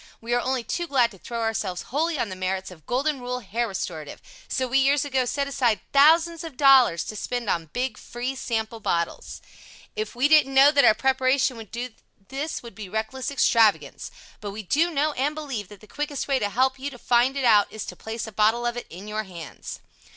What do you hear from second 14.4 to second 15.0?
we do